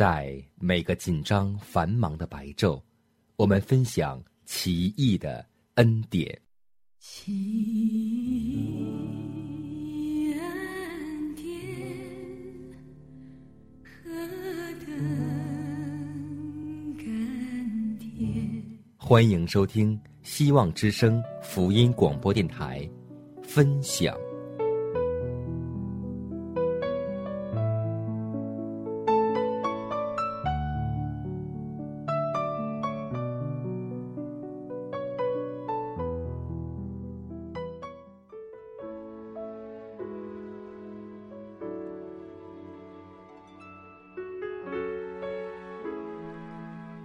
[0.00, 2.80] 在每个紧张繁忙的白昼，
[3.36, 6.40] 我们分享奇异的恩典。
[6.98, 8.72] 奇异
[10.32, 11.44] 恩典，
[13.84, 14.10] 何
[14.86, 14.96] 等
[16.96, 18.64] 甘甜！
[18.96, 22.88] 欢迎收听希望之声福音广播电台，
[23.42, 24.16] 分享。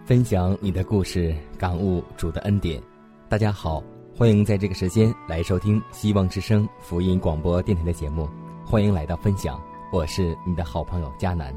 [0.06, 2.80] 分享你的故事，感悟主的恩典。
[3.28, 3.84] 大家好，
[4.16, 8.30] 欢迎在这个时间来收听希望之声福音广播电台的节目。
[8.64, 9.60] 欢迎来到分享，
[9.92, 11.52] 我是你的好朋友佳南。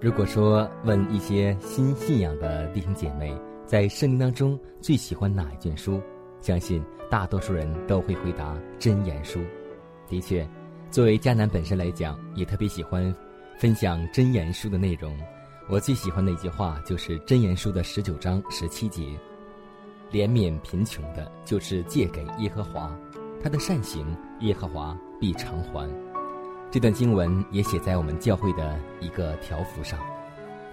[0.00, 3.32] 如果说问一些新信仰的弟兄姐妹，
[3.66, 6.02] 在圣经当中最喜欢哪一卷书，
[6.40, 9.38] 相信大多数人都会回答真言书。
[10.08, 10.44] 的确。
[10.94, 13.12] 作为迦南本身来讲，也特别喜欢
[13.58, 15.12] 分享真言书的内容。
[15.68, 19.02] 我最喜欢的一句话就是真言书的十九章十七节
[20.12, 22.96] ：“怜悯贫穷的，就是借给耶和华，
[23.42, 24.06] 他的善行
[24.38, 25.90] 耶和华必偿还。”
[26.70, 29.98] 这段经文也写在我们教会的一个条幅上。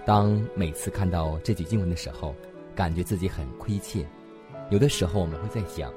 [0.06, 2.32] 当每次看到这句经文的时候，
[2.76, 4.08] 感觉自己很亏欠。
[4.70, 5.92] 有的时候我们会在想，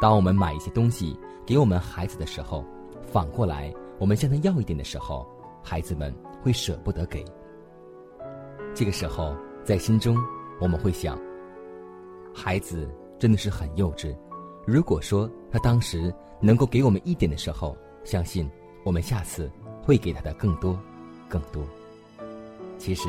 [0.00, 1.16] 当我们买一些东西
[1.46, 2.64] 给我们孩子的时候。
[3.10, 5.26] 反过来，我们向他要一点的时候，
[5.64, 7.24] 孩子们会舍不得给。
[8.72, 9.34] 这个时候，
[9.64, 10.16] 在心中
[10.60, 11.18] 我们会想：
[12.32, 12.88] 孩子
[13.18, 14.16] 真的是很幼稚。
[14.64, 18.48] 如果说他当时能够给我们一点的时候，相信
[18.84, 19.50] 我们下次
[19.82, 20.78] 会给他的更多、
[21.28, 21.64] 更多。
[22.78, 23.08] 其实，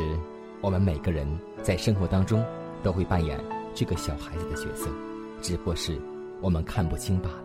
[0.62, 1.28] 我们每个人
[1.62, 2.44] 在生活当中
[2.82, 3.40] 都会扮演
[3.76, 4.90] 这个小孩子的角色，
[5.42, 6.02] 只不过是
[6.42, 7.44] 我们看不清罢了。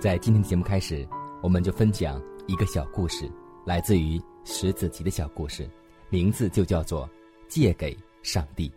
[0.00, 1.06] 在今天的节目开始。
[1.42, 3.30] 我们就分享一个小故事，
[3.64, 5.68] 来自于石子集的小故事，
[6.08, 7.06] 名字就叫做
[7.46, 8.68] 《借给上帝》。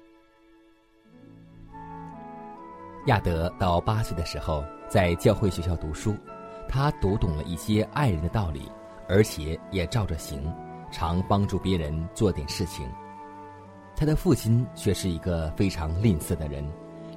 [3.08, 6.14] 亚德到八岁的时候，在教会学校读书，
[6.68, 8.70] 他读懂了一些爱人的道理，
[9.08, 10.54] 而且也照着行，
[10.92, 12.88] 常帮助别人做点事情。
[13.96, 16.64] 他的父亲却是一个非常吝啬的人，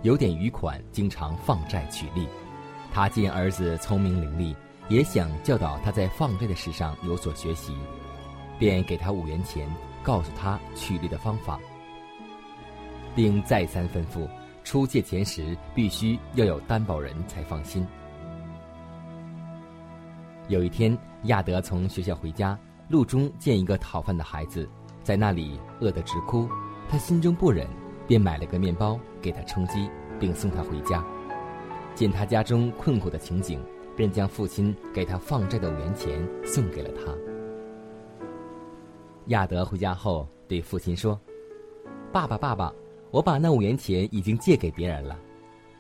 [0.03, 2.29] 有点余款，经常放债取利。
[2.93, 4.57] 他见儿子聪明伶俐。
[4.93, 7.75] 也想教导他在放债的事上有所学习，
[8.59, 9.67] 便给他五元钱，
[10.03, 11.59] 告诉他取利的方法，
[13.15, 14.29] 并再三吩咐
[14.63, 17.87] 出借钱时必须要有担保人才放心。
[20.49, 22.59] 有一天，亚德从学校回家，
[22.91, 24.69] 路中见一个讨饭的孩子
[25.03, 26.47] 在那里饿得直哭，
[26.87, 27.67] 他心中不忍，
[28.07, 29.89] 便买了个面包给他充饥，
[30.21, 31.03] 并送他回家。
[31.95, 33.59] 见他家中困苦的情景。
[33.97, 37.15] 便将父亲给他放债的五元钱送给了他。
[39.27, 41.21] 亚德回家后对父亲说
[42.13, 42.75] ：“爸爸，爸爸，
[43.11, 45.19] 我把那五元钱已经借给别人了，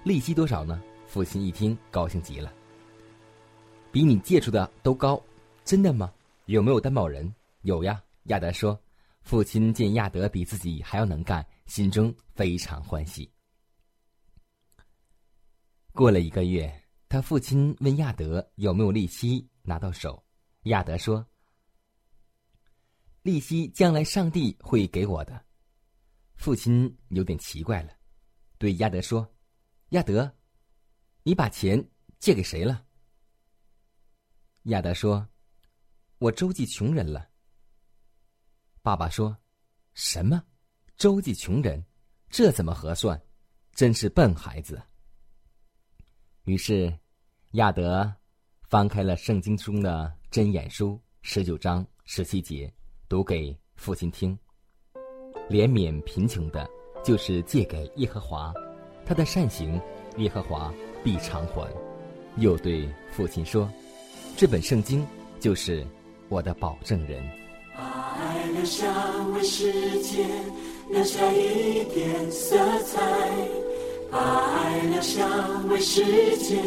[0.04, 2.52] 利息多少呢？”父亲一听，高兴极了。
[3.90, 5.22] 比你借出的都高，
[5.64, 6.10] 真的吗？
[6.46, 7.32] 有没有担保人？
[7.62, 8.02] 有呀。
[8.24, 8.78] 亚德说。
[9.22, 13.30] 父亲见亚德比自己还要能干，心中非常欢喜。
[15.92, 16.81] 过了一个月。
[17.12, 20.24] 他父亲问亚德有没有利息拿到手，
[20.62, 21.22] 亚德说
[23.20, 25.44] ：“利息将来上帝会给我的。”
[26.36, 27.92] 父亲有点奇怪了，
[28.56, 29.30] 对亚德说
[29.92, 30.34] ：“亚德，
[31.22, 31.86] 你把钱
[32.18, 32.82] 借给谁了？”
[34.72, 35.28] 亚德说
[36.16, 37.28] ：“我周济穷人了。”
[38.80, 39.36] 爸爸说
[39.92, 40.42] ：“什么？
[40.96, 41.84] 周济穷人？
[42.30, 43.22] 这怎么合算？
[43.74, 44.82] 真是笨孩子。”
[46.44, 46.92] 于是。
[47.56, 48.10] 亚德
[48.70, 52.72] 翻开了圣经中的箴言书十九章十七节，
[53.10, 54.34] 读给父亲听。
[55.50, 56.66] 怜悯贫穷的，
[57.04, 58.54] 就是借给耶和华，
[59.04, 59.78] 他的善行，
[60.16, 60.72] 耶和华
[61.04, 61.70] 必偿还。
[62.38, 63.70] 又对父亲说
[64.34, 65.06] ：“这本圣经
[65.38, 65.86] 就是
[66.30, 67.22] 我的保证人。”
[67.76, 68.86] 爱留下
[69.34, 70.26] 为世界
[70.88, 73.48] 留下一点色彩，
[74.12, 75.26] 把爱留下
[75.70, 76.04] 为世
[76.36, 76.60] 界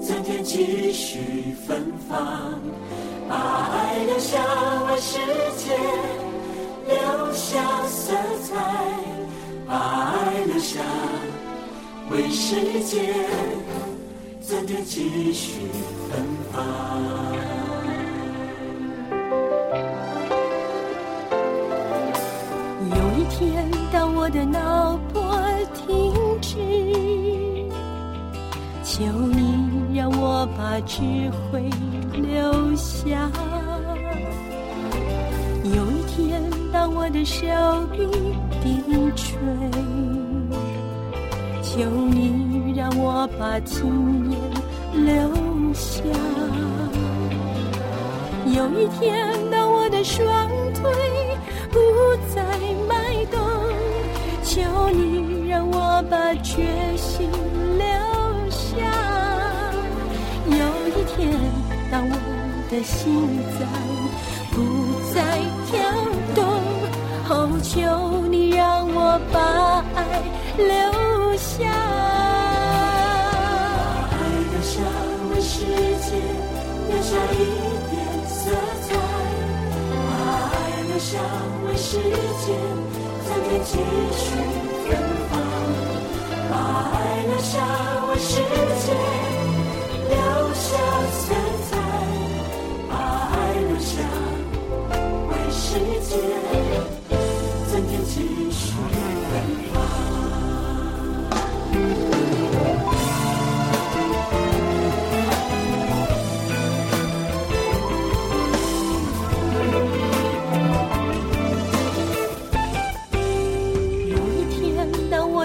[0.00, 2.58] 增添几许芬芳，
[3.28, 4.42] 把爱留下
[4.88, 5.18] 为世
[5.58, 5.76] 界
[6.88, 8.54] 留下色彩，
[9.66, 10.80] 把爱留下
[12.10, 13.14] 为世界
[14.40, 15.60] 增添几许
[16.08, 17.67] 芬芳。
[30.70, 31.00] 把智
[31.50, 31.64] 慧
[32.12, 33.30] 留下。
[35.64, 37.46] 有一天，当我的手
[37.90, 38.06] 臂
[38.60, 38.84] 低
[39.16, 39.38] 垂，
[41.62, 44.38] 求你让我把经验
[44.92, 46.02] 留下。
[48.44, 50.92] 有一天，当我的双腿
[51.70, 51.78] 不
[52.28, 52.44] 再
[52.86, 53.40] 迈动，
[54.44, 54.60] 求
[54.90, 56.62] 你让我把决
[56.94, 57.26] 心
[61.98, 62.14] 当我
[62.70, 63.26] 的心
[63.58, 63.60] 脏
[64.52, 64.56] 不
[65.12, 65.18] 再
[65.66, 65.74] 跳
[66.32, 66.38] 动，
[67.28, 67.74] 哦，求
[68.28, 70.22] 你让我把爱
[70.56, 70.70] 留
[71.36, 71.66] 下。
[73.74, 74.16] 把爱
[74.46, 74.78] 留下
[75.32, 75.66] 为世
[76.06, 76.14] 界
[76.86, 77.36] 留下一
[77.90, 77.98] 点
[78.28, 78.38] 色
[78.86, 78.94] 彩，
[79.90, 80.06] 把
[80.54, 80.56] 爱
[80.86, 81.18] 留下
[81.66, 82.54] 为世界
[83.26, 83.74] 增添几
[84.14, 84.22] 许
[84.86, 84.94] 芬
[85.32, 85.34] 芳，
[86.48, 86.54] 把
[86.94, 86.96] 爱
[87.26, 87.58] 留下
[88.08, 88.38] 为世
[88.86, 88.94] 界
[90.08, 90.14] 留
[90.54, 90.78] 下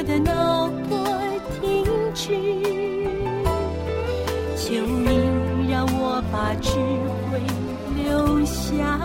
[0.06, 0.98] 的脑波
[1.62, 2.30] 停止，
[4.58, 5.10] 求你
[5.72, 6.70] 让我把智
[7.32, 7.40] 慧
[7.96, 9.00] 留下。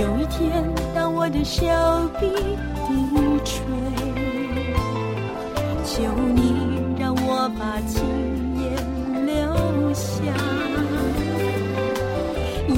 [0.00, 1.62] 有一天，当我的手
[2.20, 2.28] 臂
[2.86, 2.90] 低
[3.44, 3.62] 垂，
[5.84, 6.02] 求
[6.34, 8.00] 你让我把经
[8.60, 8.64] 验
[9.26, 9.32] 留
[9.94, 10.10] 下。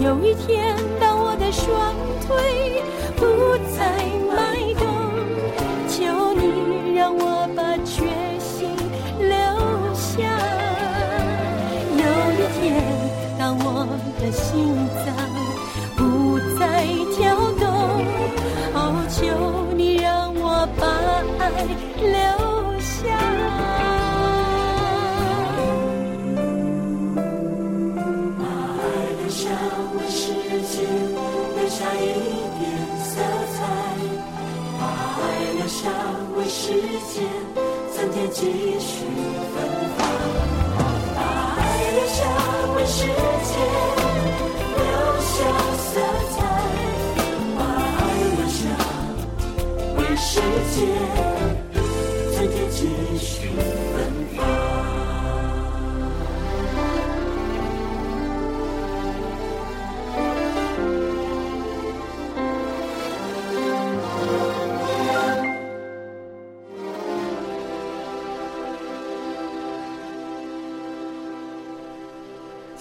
[0.03, 0.77] 有一天，
[29.35, 29.51] 留下
[29.97, 30.33] 为世
[30.63, 30.87] 界
[31.57, 31.99] 留下一
[32.57, 32.63] 点
[33.03, 33.11] 色
[33.53, 33.59] 彩，
[34.79, 34.83] 把
[35.19, 35.23] 爱
[35.59, 35.91] 留下
[36.37, 36.71] 为世
[37.11, 37.27] 界
[37.93, 39.05] 增添几许
[39.53, 39.57] 芬
[39.99, 40.07] 芳，
[41.17, 41.19] 把
[41.59, 41.61] 爱
[41.95, 42.17] 留下
[42.77, 43.53] 为世界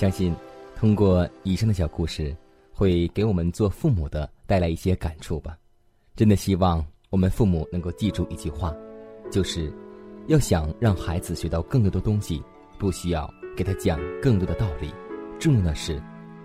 [0.03, 0.35] 相信
[0.75, 2.35] 通过以上的小故事，
[2.73, 5.57] 会给我们做父母的带来一些感触吧。
[6.13, 8.75] 真的希望我们父母能够记住一句话，
[9.31, 9.71] 就是
[10.27, 12.43] 要想让孩子学到更多的东西，
[12.77, 14.93] 不需要给他讲更多的道理，
[15.39, 16.03] 重要的是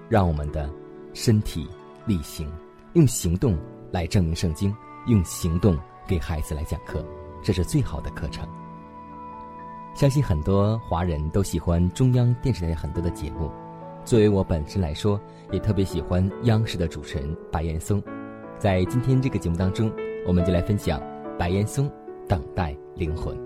[0.08, 0.72] 让我们的
[1.12, 1.66] 身体
[2.06, 2.48] 力行，
[2.92, 3.58] 用行动
[3.90, 4.72] 来证明圣经，
[5.08, 7.04] 用行动给孩子来讲课，
[7.42, 8.48] 这是最好的课程。
[9.98, 13.50] 相信很多华人都喜欢中央电视台很多的节目，
[14.04, 18.00] 作为我本身来说，也特别喜欢央视的主持人白岩松。
[18.60, 19.90] 在今天这个节目当中，
[20.24, 21.02] 我们就来分享
[21.36, 21.88] 白岩松
[22.28, 23.36] 《等待灵魂》。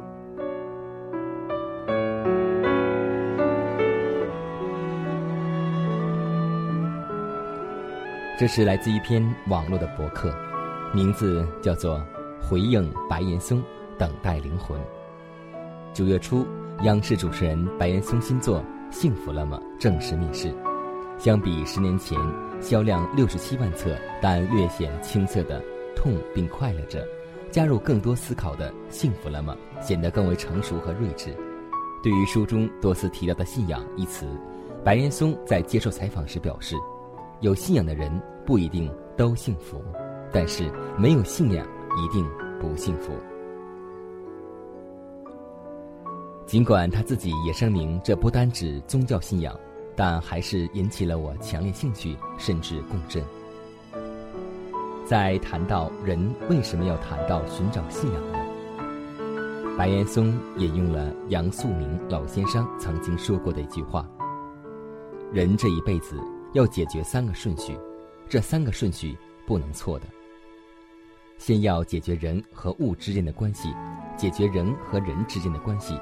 [8.38, 10.30] 这是来自一篇网络的博客，
[10.92, 11.96] 名字叫做
[12.46, 13.62] 《回应白岩松
[13.96, 14.78] 等待灵魂》。
[15.94, 16.46] 九月初，
[16.84, 20.50] 央视主持人白岩松新作《幸福了吗》正式面世。
[21.18, 22.18] 相比十年前
[22.62, 25.60] 销量六十七万册但略显青涩的
[25.94, 27.04] 《痛并快乐着》，
[27.50, 29.54] 加入更多思考的《幸福了吗》
[29.86, 31.36] 显得更为成熟和睿智。
[32.02, 34.26] 对于书中多次提到的“信仰”一词，
[34.82, 36.74] 白岩松在接受采访时表示
[37.40, 38.10] ：“有信仰的人
[38.46, 39.84] 不一定都幸福，
[40.32, 41.66] 但是没有信仰
[42.02, 42.26] 一定
[42.58, 43.12] 不幸福。”
[46.52, 49.58] 尽管他自己也声明这不单指宗教信仰，
[49.96, 53.24] 但还是引起了我强烈兴趣，甚至共振。
[55.06, 58.38] 在谈到人为什么要谈到寻找信仰呢？
[59.78, 64.06] 白岩松引用了杨素明老先生曾经说过的一句话
[65.32, 66.20] ：“人这一辈子
[66.52, 67.74] 要解决三个顺序，
[68.28, 69.16] 这三个顺序
[69.46, 70.04] 不能错的。
[71.38, 73.74] 先要解决人和物之间的关系，
[74.18, 75.98] 解决人和人之间的关系。”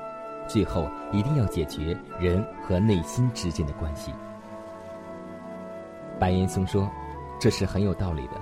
[0.51, 4.11] 最后一定要解决人和内心之间的关系。
[6.19, 6.91] 白岩松说
[7.39, 8.33] ：“这是很有道理的。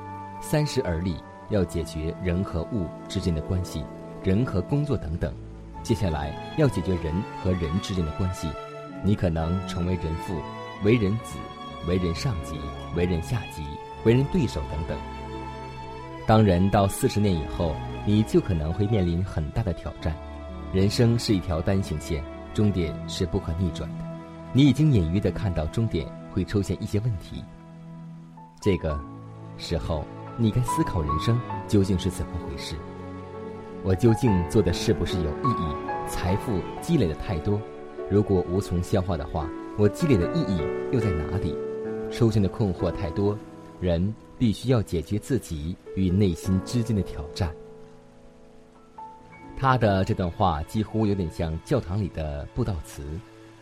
[0.41, 3.85] 三十而立，要解决人和物之间的关系，
[4.25, 5.35] 人和工作等等。
[5.83, 7.13] 接下来要解决人
[7.45, 8.49] 和人之间的关系，
[9.05, 10.35] 你可能成为人父、
[10.85, 11.39] 为人子、
[11.87, 12.59] 为人上级、
[12.97, 13.63] 为人下级、
[14.05, 14.97] 为人对手等等。
[16.27, 17.75] 当人到四十年以后，
[18.07, 20.17] 你就可能会面临很大的挑战。”
[20.71, 22.23] 人生是一条单行线，
[22.53, 24.05] 终点是不可逆转的。
[24.53, 27.43] 你已经隐约的看到终点会出现一些问题。
[28.61, 29.01] 这个
[29.57, 30.05] 时候，
[30.37, 32.77] 你该思考人生究竟是怎么回事？
[33.83, 35.75] 我究竟做的是不是有意义？
[36.07, 37.59] 财富积累的太多，
[38.11, 39.49] 如果无从消化的话，
[39.79, 40.61] 我积累的意义
[40.93, 41.57] 又在哪里？
[42.11, 43.39] 出现的困惑太多，
[43.81, 47.55] 人必须要解决自己与内心之间的挑战。
[49.61, 53.05] 他的这段话几乎有点像教堂里的布道词，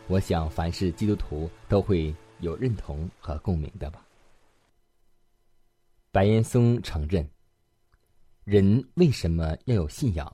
[0.07, 4.05] 我想凡是基督徒都会有认同和共鸣的吧。
[6.11, 7.27] 白岩松承认，
[8.43, 10.31] 人为什么要有信仰？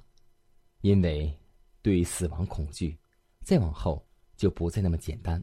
[0.82, 1.34] 因为
[1.82, 3.00] 对死亡恐惧，
[3.46, 4.06] 再往后
[4.36, 5.42] 就不再那么简单。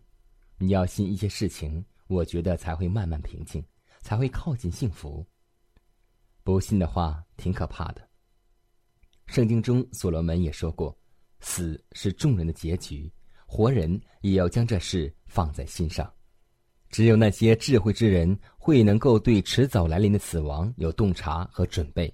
[0.59, 3.65] 你要信一些事情，我觉得才会慢慢平静，
[4.03, 5.27] 才会靠近幸福。
[6.43, 8.10] 不信的话，挺可怕的。
[9.31, 10.93] 圣经中，所罗门也说过
[11.39, 13.09] ：“死是众人的结局，
[13.47, 16.13] 活人也要将这事放在心上。
[16.89, 22.13] 只有那些智慧之人，会能够对迟早来临的死亡有洞察和准备。”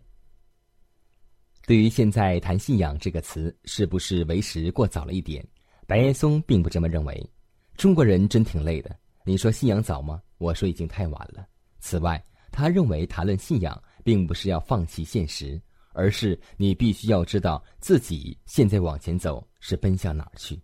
[1.67, 5.43] 对于现在谈信仰这个词，是不是为时过早了一点？
[5.87, 7.31] 白岩松并不这么认为。
[7.79, 8.95] 中国人真挺累的。
[9.25, 10.21] 你说信仰早吗？
[10.37, 11.49] 我说已经太晚了。
[11.81, 15.59] 此外，他认为谈论信仰，并不是要放弃现实。
[15.97, 20.61] 而是你必须要知道自己现在往前走是奔向哪儿去。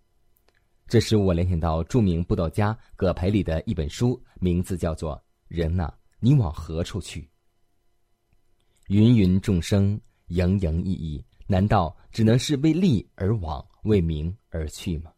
[0.86, 5.16] 这使我联想到著名布道家葛培理的一本书，名字叫做
[5.48, 7.22] 《人呐，你往何处去？》
[8.88, 15.10] 芸芸众生，营营役役，难道只能是为利而往，为名而去吗？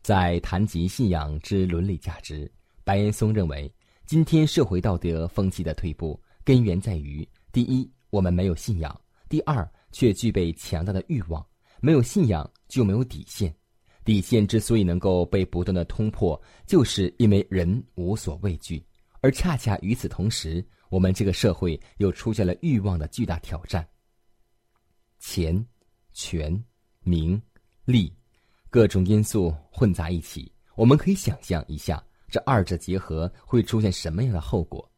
[0.00, 2.50] 在谈及信仰之伦理价值，
[2.84, 3.70] 白岩松认为，
[4.06, 7.90] 今天社会道德风气的退步，根源在于第一。
[8.16, 11.46] 我们没有信仰，第二却具备强大的欲望。
[11.82, 13.54] 没有信仰就没有底线，
[14.06, 18.82] 底线之所以能够被不断的突破，就是因为人无所畏惧。
[19.20, 23.86] 而恰恰与此同时，我们这个社会又出现了欲望的巨大挑战。
[25.18, 25.62] 钱、
[26.14, 26.64] 权、
[27.02, 27.38] 名、
[27.84, 28.10] 利，
[28.70, 34.90] 各种因素混杂一起，我们可以想象一下，这二者结合会出现什么样的后果。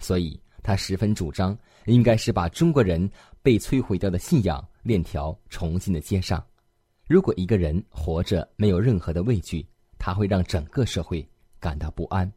[0.00, 0.40] 所以。
[0.66, 1.54] 他十分主张，
[1.86, 3.10] 应该是把中国人
[3.42, 6.44] 被摧毁掉的信仰链条重新的接上。
[7.06, 9.66] 如果一个人活着没有任何的畏惧，
[9.98, 11.26] 他会让整个社会
[11.60, 12.30] 感到不安。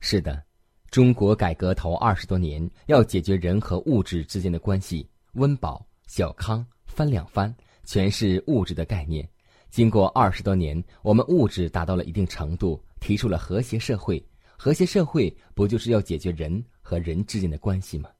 [0.00, 0.42] 是的，
[0.90, 9.28] 中国改革头二十多年，要解决人和物质之间的关系，温饱、小康、翻两番，全是物质的概念。
[9.70, 14.24] 经过二十多年，我们物质达到了一定程度，提出了和谐社会。
[14.56, 18.10] 和谐社会不就是要解决人和人之间的关系吗？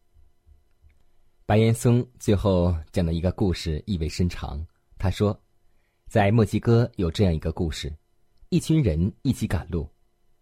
[1.46, 4.64] 白岩松最后讲的一个故事意味深长。
[4.98, 5.38] 他说，
[6.08, 7.94] 在墨西哥有这样一个故事：
[8.48, 9.88] 一群人一起赶路，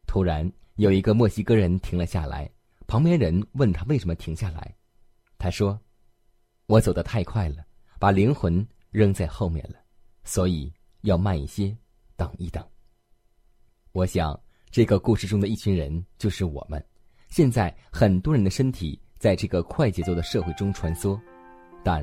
[0.07, 2.51] 突然有一个墨西哥人停了下来。
[2.87, 4.77] 旁边人问他为什么停下来，
[5.39, 5.81] 他说
[6.67, 7.65] ：“我走得太快了，
[7.99, 9.79] 把灵魂扔在后面了，
[10.25, 10.73] 所以
[11.03, 11.75] 要慢一些，
[12.17, 12.67] 等一等。”
[13.93, 14.42] 我想。
[14.73, 16.83] 这个故事中的一群人就是我们。
[17.29, 21.21] 现在很多人的身体在这个快节奏的社会中穿梭，
[21.85, 22.03] 但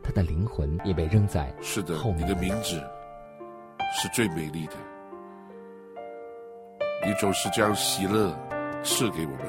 [0.00, 2.24] 他的灵魂也被扔在是的后面。
[2.24, 2.80] 你的名字
[3.92, 4.74] 是最美丽的，
[7.04, 8.32] 你总是将喜乐
[8.84, 9.44] 赐给我们，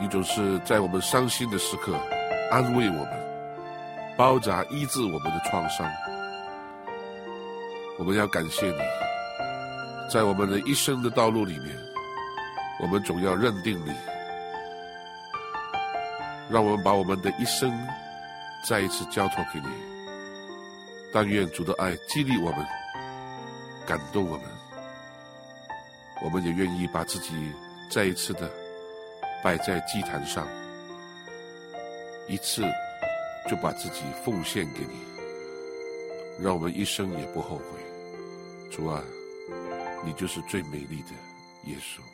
[0.00, 1.92] 你总是在我们伤心的时刻
[2.52, 5.90] 安慰我们，包扎医治我们的创伤。
[7.98, 8.78] 我们要感谢你，
[10.10, 11.76] 在我们的一生的道路里面，
[12.80, 13.92] 我们总要认定你，
[16.50, 17.72] 让我们把我们的一生
[18.68, 19.68] 再一次交托给你。
[21.14, 22.66] 但愿主的爱激励我们，
[23.86, 24.46] 感动我们，
[26.22, 27.52] 我们也愿意把自己
[27.90, 28.50] 再一次的
[29.42, 30.46] 摆在祭坛上，
[32.28, 32.62] 一次
[33.48, 37.64] 就把自己奉献给你，让我们一生也不后悔。
[38.70, 39.02] 主啊，
[40.04, 41.12] 你就是最美丽的
[41.64, 42.11] 耶稣。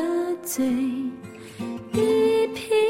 [0.00, 0.64] 赦罪
[1.92, 1.98] 的
[2.54, 2.89] 平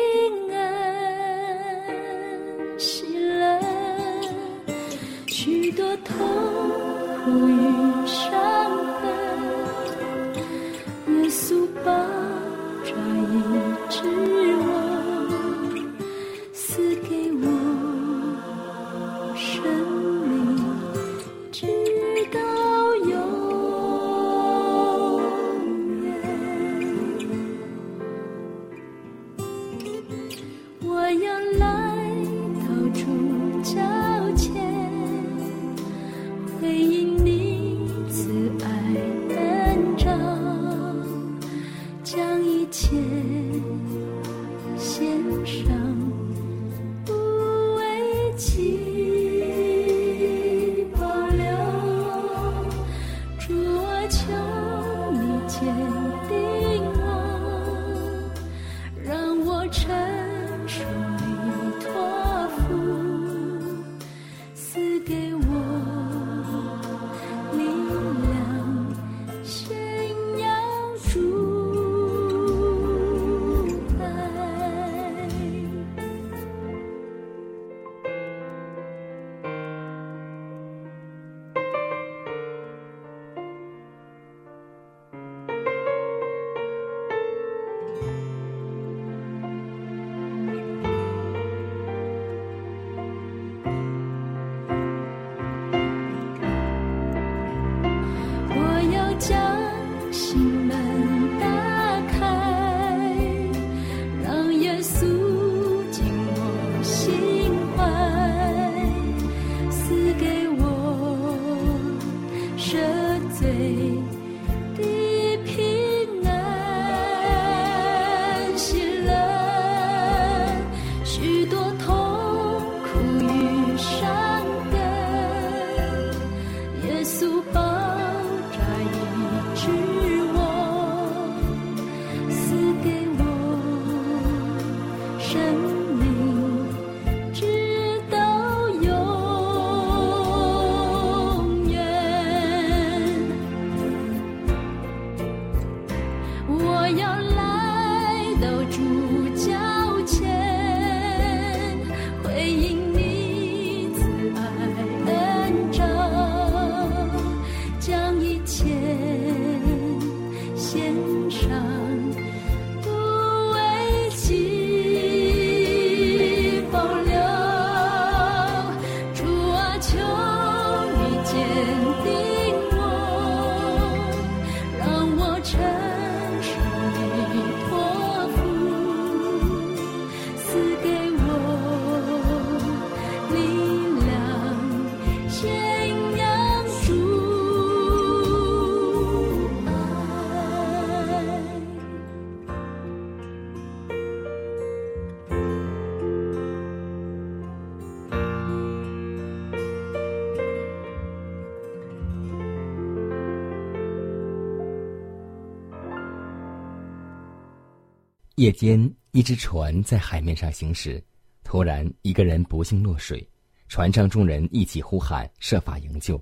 [208.40, 211.04] 夜间，一只船在海面上行驶，
[211.44, 213.28] 突然一个人不幸落水，
[213.68, 216.18] 船上众人一起呼喊，设法营救。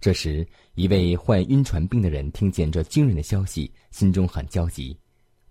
[0.00, 4.98] 这时，一位患晕船病的人听见这惊人的消息，心中很焦急：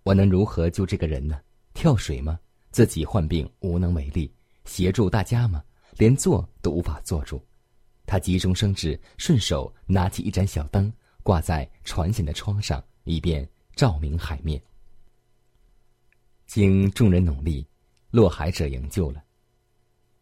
[0.02, 1.40] 我能如何救这个人呢？
[1.76, 2.40] 跳水吗？
[2.72, 4.34] 自己患病无能为力，
[4.66, 5.64] 协助大家吗？
[5.98, 7.40] 连坐都无法坐住。
[8.08, 14.60] 他急中生智，顺手拿起一盏小灯，挂在船舷的窗上，以便照明海面。
[16.48, 17.68] 经众人努力，
[18.10, 19.22] 落海者营救了。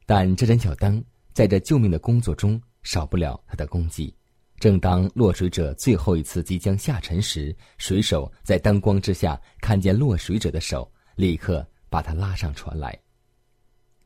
[0.05, 4.13] 但这盏小灯在这救命的工作中少不了他的功绩。
[4.59, 12.97] 正当落水者最后一次即将下沉时，水手在灯光之下看见落水者的手，立刻把他拉上船来。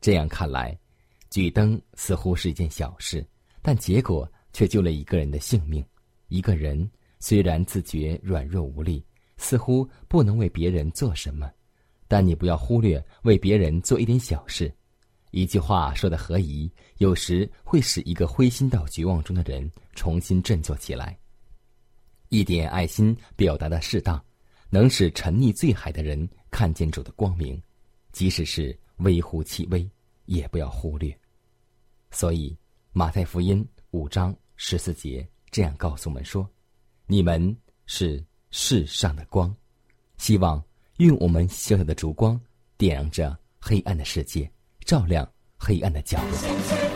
[0.00, 0.76] 这样看来，
[1.30, 3.24] 举灯似乎是一件小事，
[3.62, 5.84] 但结果却救了一个人的性命。
[6.28, 9.04] 一个人虽然自觉软弱无力，
[9.36, 11.50] 似乎不能为别人做什么，
[12.10, 14.74] 但你不要忽略为别人做一点小事。
[15.30, 21.16] 一句话说的合宜，有时会使一个灰心到绝望中的人重新振作起来。
[22.28, 24.20] 一点爱心表达的适当，
[24.70, 27.62] 能使沉溺醉海的人看见主的光明，
[28.10, 29.88] 即使是微乎其微，
[30.24, 31.16] 也不要忽略。
[32.10, 32.58] 所以，
[32.92, 36.44] 马太福音五章十四节这样告诉我们说
[37.06, 38.20] ：“你们是
[38.50, 39.54] 世上的光，
[40.16, 40.60] 希望
[41.06, 42.38] 用我们小小的烛光，
[42.76, 44.50] 点亮着黑暗的世界。”
[44.84, 46.89] 照亮黑暗的角落。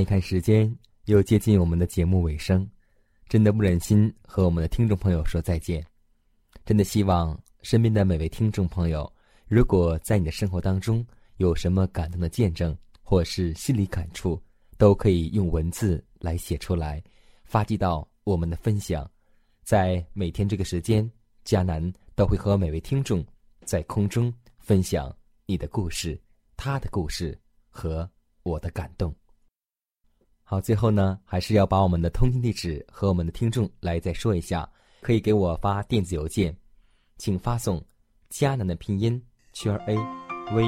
[0.00, 0.74] 一看时间，
[1.06, 2.68] 又接近我们的节目尾声，
[3.28, 5.84] 真的不忍心和我们的听众朋友说再见。
[6.64, 9.10] 真的希望身边的每位听众朋友，
[9.46, 11.04] 如果在你的生活当中
[11.36, 14.40] 有什么感动的见证，或是心理感触，
[14.78, 17.02] 都可以用文字来写出来，
[17.44, 19.10] 发寄到我们的分享。
[19.62, 21.10] 在每天这个时间，
[21.44, 23.24] 迦南都会和每位听众
[23.64, 25.14] 在空中分享
[25.46, 26.20] 你的故事、
[26.56, 28.08] 他的故事和
[28.42, 29.14] 我的感动。
[30.50, 34.68] 好，最后呢，还是要把我们的通信地址和我们的听众来再说一下。
[35.00, 36.52] 可以给我发电子邮件，
[37.18, 37.80] 请发送
[38.34, 39.94] “迦南”的拼音圈 a
[40.52, 40.64] v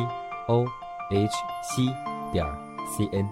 [0.46, 0.64] o
[1.10, 1.82] h c
[2.32, 2.46] 点
[2.86, 3.28] c n。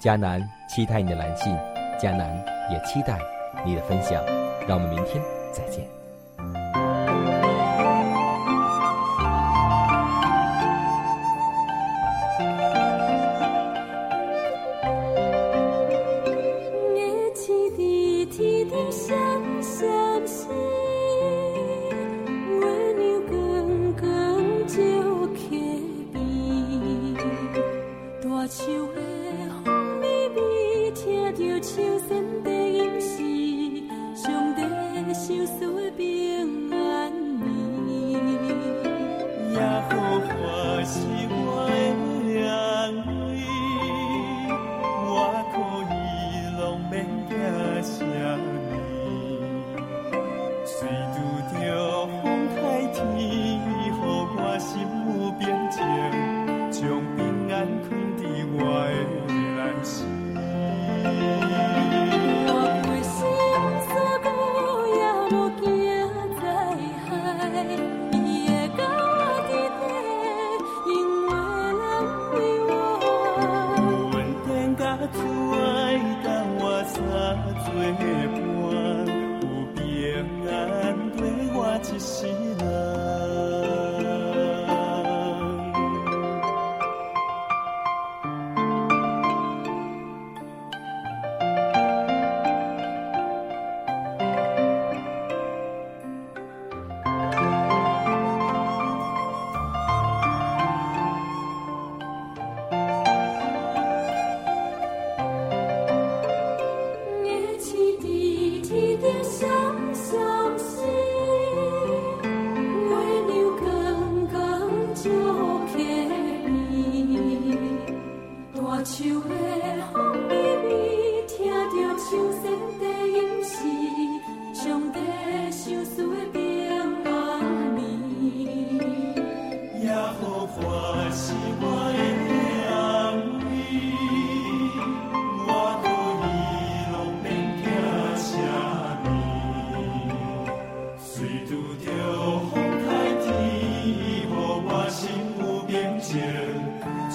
[0.00, 1.52] 迦南期待你的来信，
[2.00, 2.34] 迦南
[2.72, 3.20] 也期待
[3.66, 4.24] 你的分享。
[4.66, 5.99] 让我们明天再见。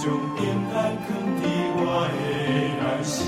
[0.05, 1.07] 用扁担扛
[1.41, 1.43] 着
[1.77, 1.79] 我
[2.13, 2.17] 的
[2.79, 3.25] 担心